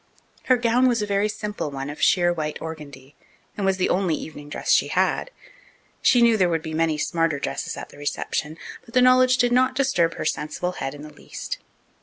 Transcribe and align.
Her 0.45 0.57
gown 0.57 0.87
was 0.87 1.03
a 1.03 1.05
very 1.05 1.29
simple 1.29 1.69
one 1.69 1.87
of 1.87 2.01
sheer 2.01 2.33
white 2.33 2.57
organdie, 2.59 3.13
and 3.55 3.67
was 3.67 3.77
the 3.77 3.89
only 3.91 4.15
evening 4.15 4.49
dress 4.49 4.71
she 4.71 4.87
had. 4.87 5.29
She 6.01 6.23
knew 6.23 6.37
there 6.37 6.49
would 6.49 6.63
be 6.63 6.73
many 6.73 6.97
smarter 6.97 7.37
dresses 7.37 7.77
at 7.77 7.89
the 7.89 7.99
reception, 7.99 8.57
but 8.83 8.95
the 8.95 9.01
knowledge 9.03 9.37
did 9.37 9.51
not 9.51 9.75
disturb 9.75 10.15
her 10.15 10.25
sensible 10.25 10.71
head 10.71 10.95
in 10.95 11.03
the 11.03 11.13
least. 11.13 11.59